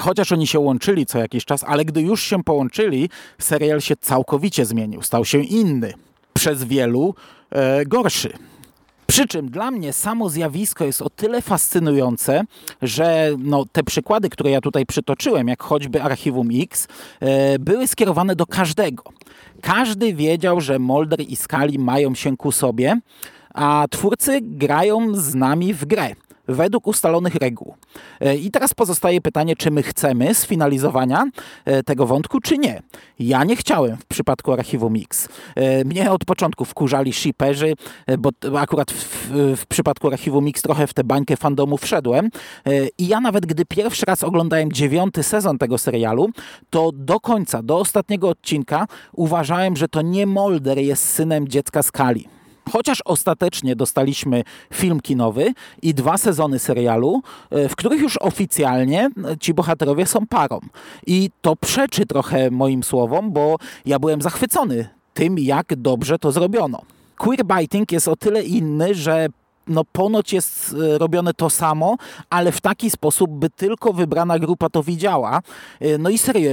[0.00, 4.64] Chociaż oni się łączyli co jakiś czas, ale gdy już się połączyli, serial się całkowicie
[4.64, 5.92] zmienił, stał się inny.
[6.32, 7.14] Przez wielu
[7.50, 8.32] e, gorszy.
[9.06, 12.42] Przy czym dla mnie samo zjawisko jest o tyle fascynujące,
[12.82, 16.88] że no, te przykłady, które ja tutaj przytoczyłem, jak choćby Archiwum X,
[17.20, 19.02] e, były skierowane do każdego.
[19.62, 23.00] Każdy wiedział, że Molder i Skali mają się ku sobie,
[23.54, 26.14] a twórcy grają z nami w grę
[26.48, 27.74] według ustalonych reguł.
[28.20, 31.24] E, I teraz pozostaje pytanie, czy my chcemy sfinalizowania
[31.64, 32.82] e, tego wątku, czy nie.
[33.18, 35.28] Ja nie chciałem w przypadku Archiwum Mix.
[35.54, 37.74] E, mnie od początku wkurzali shipperzy,
[38.18, 42.30] bo akurat w, w przypadku Archiwum Mix trochę w tę bańkę fandomu wszedłem.
[42.98, 46.30] I ja nawet gdy pierwszy raz oglądałem dziewiąty sezon tego serialu,
[46.70, 52.33] to do końca, do ostatniego odcinka uważałem, że to nie Molder jest synem dziecka Skali.
[52.72, 59.54] Chociaż ostatecznie dostaliśmy film kinowy i dwa sezony serialu, e, w których już oficjalnie ci
[59.54, 60.60] bohaterowie są parą.
[61.06, 66.82] I to przeczy trochę moim słowom, bo ja byłem zachwycony tym, jak dobrze to zrobiono.
[67.16, 69.28] Queerbiting jest o tyle inny, że
[69.68, 71.96] no ponoć jest e, robione to samo,
[72.30, 75.40] ale w taki sposób, by tylko wybrana grupa to widziała.
[75.80, 76.50] E, no i serio,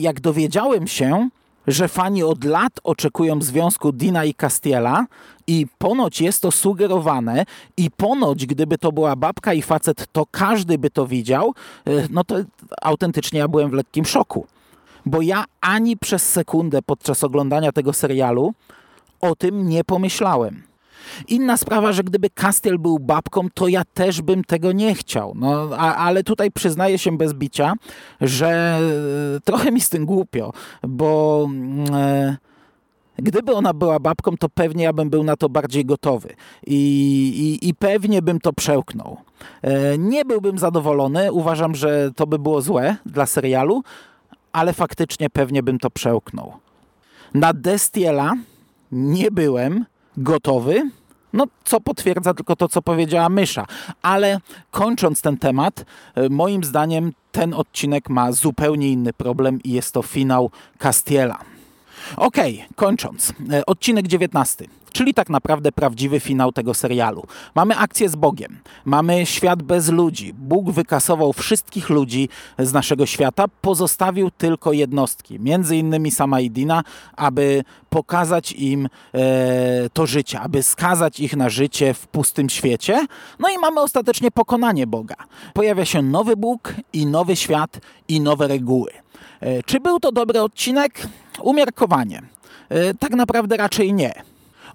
[0.00, 1.28] jak dowiedziałem się,
[1.70, 5.06] że fani od lat oczekują związku Dina i Castiela
[5.46, 7.44] i ponoć jest to sugerowane
[7.76, 11.54] i ponoć gdyby to była babka i facet, to każdy by to widział,
[11.86, 12.36] e, no to
[12.82, 14.46] autentycznie ja byłem w lekkim szoku.
[15.06, 18.54] Bo ja ani przez sekundę podczas oglądania tego serialu
[19.20, 20.69] o tym nie pomyślałem.
[21.28, 25.32] Inna sprawa, że gdyby Castiel był babką, to ja też bym tego nie chciał.
[25.36, 27.74] No, a, ale tutaj przyznaję się bez bicia,
[28.20, 28.78] że
[29.36, 31.44] e, trochę mi z tym głupio, bo...
[31.50, 32.36] Mm, e,
[33.22, 36.34] Gdyby ona była babką, to pewnie ja bym był na to bardziej gotowy
[36.66, 36.78] i,
[37.62, 39.16] i, i, pewnie bym to przełknął.
[39.62, 43.82] E, nie byłbym zadowolony, uważam, że to by było złe dla serialu,
[44.52, 46.52] ale faktycznie pewnie bym to przełknął.
[47.34, 48.34] Na Destiela
[48.92, 49.84] nie byłem
[50.20, 50.90] gotowy,
[51.32, 53.66] no, co potwierdza tylko to, co powiedziała Mysza.
[54.02, 59.92] Ale kończąc ten temat, e, moim zdaniem ten odcinek ma zupełnie inny problem i jest
[59.92, 61.38] to finał Castiela.
[62.16, 63.32] Okej, okay, kończąc.
[63.52, 67.26] E, odcinek 19 czyli tak naprawdę prawdziwy finał tego serialu.
[67.54, 70.34] Mamy akcję z Bogiem, mamy świat bez ludzi.
[70.34, 76.82] Bóg wykasował wszystkich ludzi z naszego świata, pozostawił tylko jednostki, między innymi sama Idina,
[77.16, 79.20] aby pokazać im e,
[79.92, 83.06] to życie, aby skazać ich na życie w pustym świecie.
[83.38, 85.16] No i mamy ostatecznie pokonanie Boga.
[85.54, 88.90] Pojawia się nowy Bóg i nowy świat i nowe reguły.
[89.40, 91.06] E, czy był to dobry odcinek?
[91.42, 92.22] Umiarkowanie.
[92.68, 94.12] E, tak naprawdę raczej nie.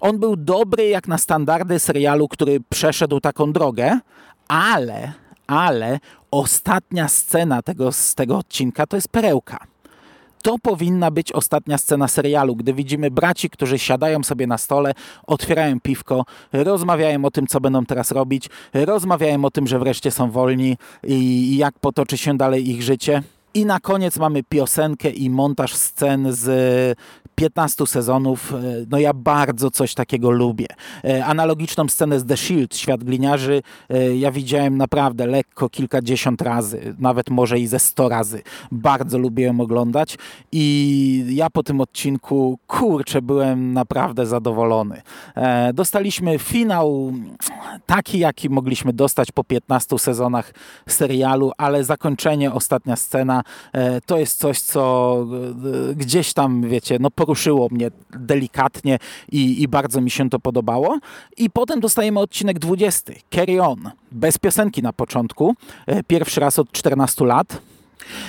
[0.00, 3.98] On był dobry jak na standardy serialu, który przeszedł taką drogę,
[4.48, 5.12] ale,
[5.46, 5.98] ale
[6.30, 9.58] ostatnia scena tego, z tego odcinka to jest perełka.
[10.42, 14.92] To powinna być ostatnia scena serialu, gdy widzimy braci, którzy siadają sobie na stole,
[15.26, 20.30] otwierają piwko, rozmawiają o tym, co będą teraz robić, rozmawiają o tym, że wreszcie są
[20.30, 23.22] wolni i jak potoczy się dalej ich życie.
[23.56, 26.98] I na koniec mamy piosenkę i montaż scen z
[27.36, 28.56] 15 sezonów, e,
[28.90, 30.66] no ja bardzo coś takiego lubię.
[31.04, 36.94] E, analogiczną scenę z The Shield, Świat Gliniarzy, e, ja widziałem naprawdę lekko kilkadziesiąt razy,
[36.98, 38.42] nawet może i ze sto razy.
[38.72, 40.18] Bardzo lubię ją oglądać
[40.52, 45.02] i ja po tym odcinku, kurczę, byłem naprawdę zadowolony.
[45.74, 47.12] Dostaliśmy finał
[47.86, 50.54] taki, jaki mogliśmy dostać po 15 sezonach
[50.88, 53.42] serialu, ale zakończenie, ostatnia scena,
[54.06, 55.16] to jest coś, co
[55.96, 58.98] gdzieś tam, wiecie, no poruszyło mnie delikatnie
[59.32, 60.98] i, i bardzo mi się to podobało.
[61.36, 65.54] I potem dostajemy odcinek 20, Carry On, bez piosenki na początku,
[65.86, 67.58] e, pierwszy raz od 14 lat.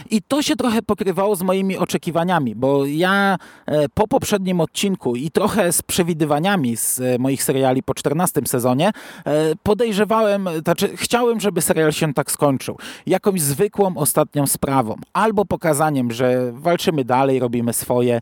[0.10, 5.32] I to się trochę pokrywało z moimi oczekiwaniami, bo ja e, po poprzednim odcinku i
[5.32, 8.92] trochę z przewidywaniami z e, moich seriali po 14 sezonie
[9.26, 12.78] e, podejrzewałem, znaczy chciałem, żeby serial się tak skończył.
[13.06, 14.96] Jakąś zwykłą ostatnią sprawą.
[15.14, 18.20] Albo pokazaniem, że walczymy dalej, robimy swoje,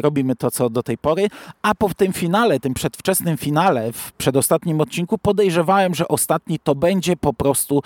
[0.00, 1.28] robimy to, co do tej pory,
[1.62, 7.16] a po tym finale, tym przedwczesnym finale, w przedostatnim odcinku podejrzewałem, że ostatni to będzie
[7.16, 7.82] po prostu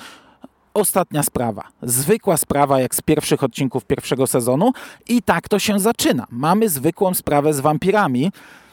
[0.78, 1.62] ostatnia sprawa.
[1.82, 4.72] Zwykła sprawa jak z pierwszych odcinków pierwszego sezonu
[5.08, 6.26] i tak to się zaczyna.
[6.30, 8.32] Mamy zwykłą sprawę z wampirami.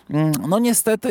[0.09, 1.09] Mm, no niestety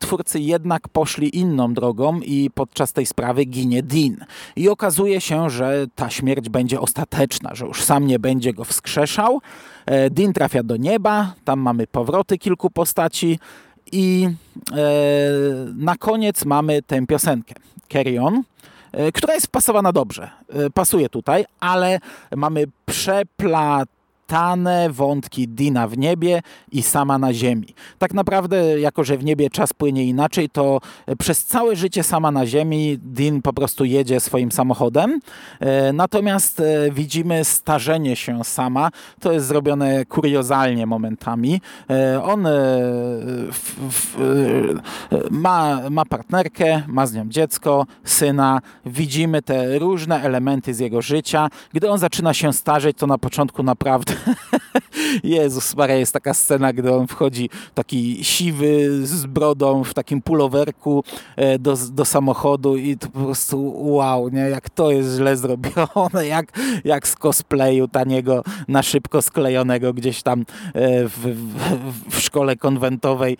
[0.00, 4.16] twórcy jednak poszli inną drogą i podczas tej sprawy ginie Dean.
[4.56, 9.40] I okazuje się, że ta śmierć będzie ostateczna, że już sam nie będzie go wskrzeszał.
[9.86, 13.38] E, Dean trafia do nieba, tam mamy powroty kilku postaci
[13.92, 14.28] i
[14.72, 14.76] e,
[15.74, 17.54] na koniec mamy tę piosenkę.
[17.92, 18.42] Carry On.
[18.96, 20.30] E, która jest wpasowana dobrze.
[20.48, 22.00] E, pasuje tutaj, ale
[22.36, 23.94] mamy przeplatane
[24.90, 27.74] wątki Dina w niebie i sama na ziemi.
[27.98, 30.80] Tak naprawdę, jako że w niebie czas płynie inaczej, to
[31.18, 35.20] przez całe życie sama na ziemi Dean po prostu jedzie swoim samochodem.
[35.60, 38.90] E, natomiast e, widzimy starzenie się sama.
[39.20, 41.60] To jest zrobione kuriozalnie momentami.
[41.90, 42.44] E, on
[43.52, 44.16] w, w,
[45.30, 48.60] ma, ma partnerkę, ma z nią dziecko, syna.
[48.86, 51.48] Widzimy te różne elementy z jego życia.
[51.72, 54.14] Gdy on zaczyna się starzeć, to na początku naprawdę
[55.24, 61.04] Jezus Maria, jest taka scena, gdy on wchodzi taki siwy z brodą w takim pulowerku
[61.58, 64.40] do, do samochodu i to po prostu wow, nie?
[64.40, 70.44] jak to jest źle zrobione, jak, jak z cosplayu taniego na szybko sklejonego gdzieś tam
[70.74, 71.36] w,
[72.08, 73.36] w, w szkole konwentowej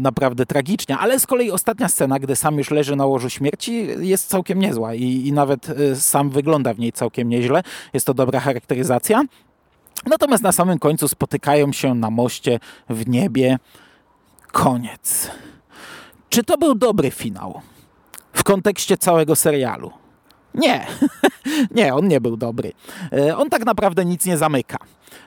[0.00, 0.98] naprawdę tragicznie.
[0.98, 4.94] Ale z kolei ostatnia scena, gdy sam już leży na łożu śmierci jest całkiem niezła
[4.94, 7.62] i, i nawet sam wygląda w niej całkiem nieźle.
[7.94, 9.24] Jest to dobra charakteryzacja.
[10.06, 13.58] Natomiast na samym końcu spotykają się na moście w niebie.
[14.52, 15.30] Koniec.
[16.28, 17.60] Czy to był dobry finał
[18.32, 19.90] w kontekście całego serialu?
[20.54, 20.86] Nie,
[21.76, 22.72] nie, on nie był dobry.
[23.12, 24.78] E, on tak naprawdę nic nie zamyka.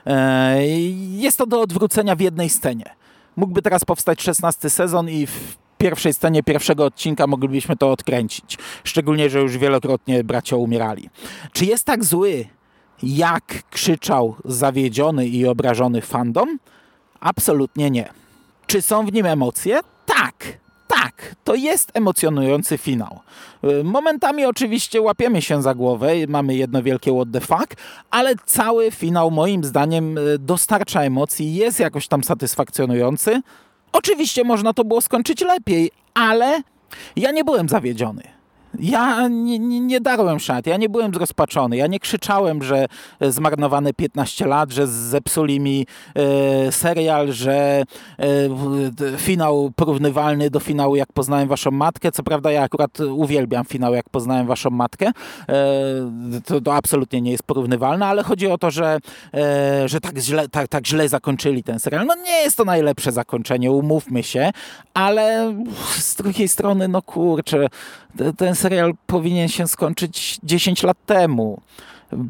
[0.06, 0.66] E,
[1.10, 2.94] jest to do odwrócenia w jednej scenie.
[3.36, 8.58] Mógłby teraz powstać 16 sezon i w pierwszej scenie pierwszego odcinka moglibyśmy to odkręcić.
[8.84, 11.10] Szczególnie, że już wielokrotnie bracia umierali.
[11.52, 12.44] Czy jest tak zły,
[13.02, 16.58] jak krzyczał zawiedziony i obrażony fandom?
[17.20, 18.08] Absolutnie nie.
[18.66, 19.80] Czy są w nim emocje?
[20.06, 20.64] Tak.
[20.88, 23.20] Tak, to jest emocjonujący finał.
[23.84, 27.76] Momentami oczywiście łapiemy się za głowę, mamy jedno wielkie what the fuck,
[28.10, 33.42] ale cały finał moim zdaniem dostarcza emocji, jest jakoś tam satysfakcjonujący.
[33.92, 36.62] Oczywiście można to było skończyć lepiej, ale
[37.16, 38.22] ja nie byłem zawiedziony.
[38.78, 42.86] Ja nie, nie, nie darłem szat, ja nie byłem zrozpaczony, ja nie krzyczałem, że
[43.20, 47.82] zmarnowane 15 lat, że zepsuli mi e, serial, że
[48.18, 52.12] e, finał porównywalny do finału Jak poznałem waszą matkę.
[52.12, 55.06] Co prawda ja akurat uwielbiam finał Jak poznałem waszą matkę.
[55.06, 55.54] E,
[56.44, 58.98] to, to, absolutnie nie jest porównywalne, ale chodzi o to, że,
[59.34, 62.06] e, że tak, źle, tak, tak źle zakończyli ten serial.
[62.06, 64.50] No nie jest to najlepsze zakończenie, umówmy się,
[64.94, 65.54] ale
[65.98, 67.68] z drugiej strony, no kurczę,
[68.36, 68.63] ten serial
[69.06, 71.60] powinien się skończyć 10 lat temu.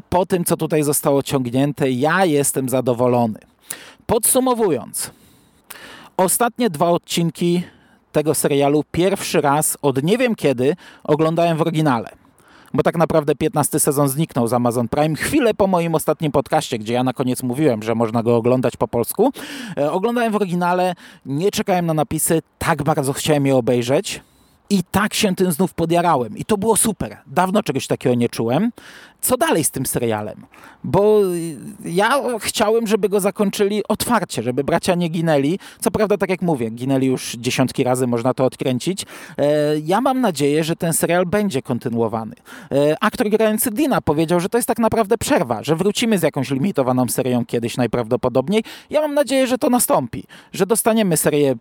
[0.09, 3.39] Po tym, co tutaj zostało ciągnięte, ja jestem zadowolony.
[4.05, 5.11] Podsumowując,
[6.17, 7.63] ostatnie dwa odcinki
[8.11, 12.09] tego serialu pierwszy raz od nie wiem kiedy oglądałem w oryginale.
[12.73, 16.93] Bo tak naprawdę 15 sezon zniknął z Amazon Prime chwilę po moim ostatnim podcaście, gdzie
[16.93, 19.31] ja na koniec mówiłem, że można go oglądać po polsku.
[19.77, 24.21] E, oglądałem w oryginale, nie czekałem na napisy, tak bardzo chciałem je obejrzeć.
[24.69, 26.37] I tak się tym znów podjarałem.
[26.37, 27.17] I to było super.
[27.27, 28.71] Dawno czegoś takiego nie czułem.
[29.25, 30.45] Co dalej z tym serialem?
[30.83, 31.21] Bo
[31.85, 35.59] ja chciałem, żeby go zakończyli otwarcie, żeby bracia nie ginęli.
[35.79, 39.05] Co prawda, tak jak mówię, ginęli już dziesiątki razy, można to odkręcić.
[39.37, 39.45] E,
[39.79, 42.35] ja mam nadzieję, że ten serial będzie kontynuowany.
[42.71, 46.51] E, aktor grający Dina powiedział, że to jest tak naprawdę przerwa, że wrócimy z jakąś
[46.51, 48.63] limitowaną serią kiedyś najprawdopodobniej.
[48.89, 50.23] Ja mam nadzieję, że to nastąpi,
[50.53, 51.55] że dostaniemy serię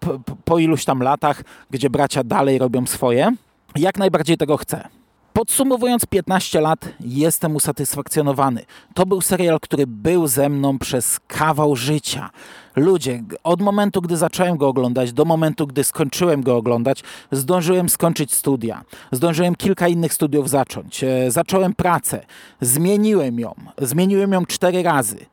[0.44, 3.32] po, iluś tam latach, gdzie bracia dalej robią swoje.
[3.76, 5.03] Jak najbardziej tego chcę.
[5.36, 8.64] Podsumowując 15 lat, jestem usatysfakcjonowany.
[8.94, 12.30] To był serial, który był ze mną przez kawał życia.
[12.76, 18.34] Ludzie, od momentu, gdy zacząłem go oglądać, do momentu, gdy skończyłem go oglądać, zdążyłem skończyć
[18.34, 18.84] studia.
[19.12, 21.04] Zdążyłem kilka innych studiów zacząć.
[21.04, 22.26] E, zacząłem pracę.
[22.60, 23.54] Zmieniłem ją.
[23.78, 25.26] Zmieniłem ją cztery razy.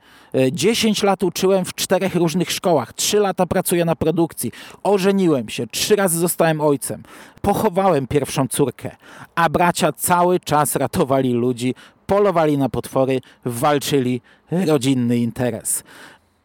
[0.52, 4.52] 10 lat uczyłem w czterech różnych szkołach, 3 lata pracuję na produkcji,
[4.84, 7.04] ożeniłem się, 3 razy zostałem ojcem,
[7.42, 8.96] pochowałem pierwszą córkę,
[9.36, 11.76] a bracia cały czas ratowali ludzi,
[12.06, 14.22] polowali na potwory, walczyli
[14.52, 15.84] rodzinny interes.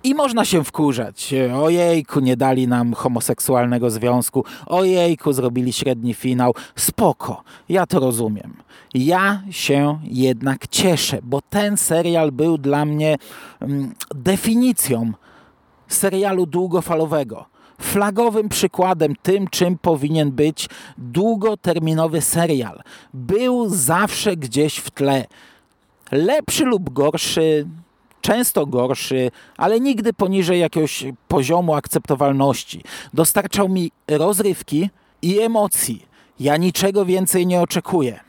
[0.07, 1.35] I można się wkurzać.
[1.55, 4.45] Ojejku, nie dali nam homoseksualnego związku.
[4.67, 6.55] Ojejku, zrobili średni finał.
[6.77, 8.57] Spoko, ja to rozumiem.
[8.95, 13.17] Ja się jednak cieszę, bo ten serial był dla mnie
[13.61, 15.13] mm, definicją
[15.89, 17.45] serialu długofalowego
[17.81, 22.83] flagowym przykładem tym, czym powinien być długoterminowy serial.
[23.15, 25.25] Był zawsze gdzieś w tle.
[26.13, 27.67] Lepszy lub gorszy,
[28.27, 32.83] często gorszy, ale nigdy poniżej jakiegoś poziomu akceptowalności.
[33.15, 34.91] Dostarczał mi rozrywki
[35.23, 36.07] i emocji.
[36.41, 38.21] Ja niczego więcej nie oczekuję.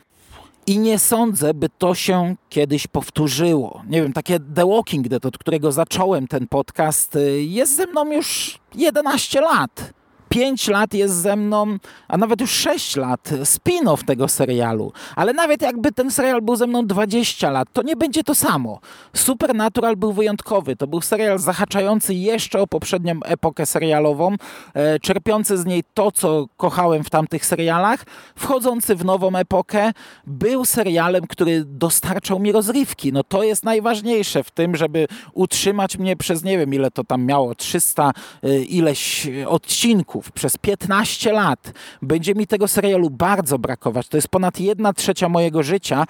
[0.68, 3.82] I nie sądzę, by to się kiedyś powtórzyło.
[3.90, 8.12] Nie wiem, takie The Walking Dead, od którego zacząłem ten podcast, y, jest ze mną
[8.12, 9.94] już 11 lat.
[10.30, 14.92] 5 lat jest ze mną, a nawet już 6 lat, spin-off tego serialu.
[15.16, 18.80] Ale nawet jakby ten serial był ze mną 20 lat, to nie będzie to samo.
[19.14, 20.76] Supernatural był wyjątkowy.
[20.76, 24.36] To był serial zahaczający jeszcze o poprzednią epokę serialową,
[24.74, 28.04] e, czerpiący z niej to, co kochałem w tamtych serialach,
[28.36, 29.92] wchodzący w nową epokę.
[30.28, 33.14] Był serialem, który dostarczał mi rozrywki.
[33.14, 37.26] No to jest najważniejsze w tym, żeby utrzymać mnie przez nie wiem ile to tam
[37.26, 38.12] miało, 300
[38.44, 41.74] y, ileś odcinków przez 15 lat.
[42.02, 44.08] Będzie mi tego serialu bardzo brakować.
[44.08, 46.06] To jest ponad 1 trzecia mojego życia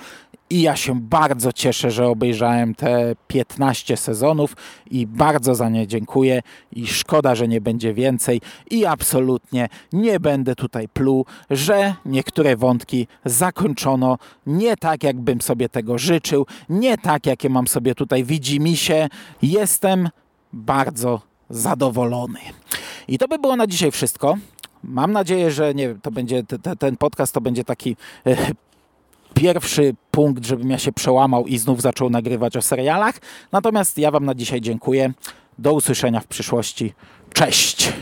[0.50, 4.56] i ja się bardzo cieszę, że obejrzałem te 15 sezonów
[4.92, 6.42] i bardzo za nie dziękuję
[6.72, 8.42] i szkoda, że nie będzie więcej
[8.72, 15.98] i absolutnie nie będę tutaj pluł, że niektóre wątki zakończono nie tak, jakbym sobie tego
[15.98, 19.08] życzył, nie tak, jakie mam sobie tutaj widzimisię.
[19.42, 20.10] Jestem
[20.54, 22.40] bardzo zadowolony.
[23.08, 24.38] I to by było na dzisiaj wszystko.
[24.84, 27.96] Mam nadzieję, że nie to będzie te, te, ten podcast to będzie taki
[28.26, 28.38] e,
[29.34, 33.16] pierwszy punkt, żebym ja się przełamał i znów zaczął nagrywać o serialach.
[33.52, 35.14] Natomiast ja Wam na dzisiaj dziękuję.
[35.60, 36.94] Do usłyszenia w przyszłości.
[37.34, 37.94] Cześć!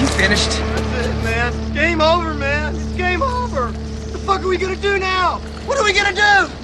[0.00, 0.50] You finished?
[0.50, 1.74] That's it, man.
[1.74, 2.74] Game over, man.
[2.74, 3.72] It's game over.
[3.72, 5.40] What the fuck are we gonna do now?
[5.66, 6.63] What are we gonna do?